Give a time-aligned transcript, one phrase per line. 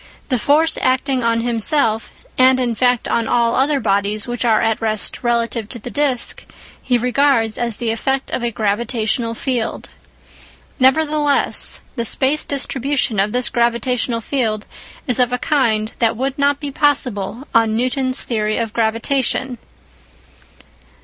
[0.29, 4.81] The force acting on himself, and in fact on all other bodies which are at
[4.81, 6.43] rest relative to the disc,
[6.81, 9.89] he regards as the effect of a gravitational field.
[10.79, 14.65] Nevertheless, the space distribution of this gravitational field
[15.05, 19.59] is of a kind that would not be possible on Newton's theory of gravitation.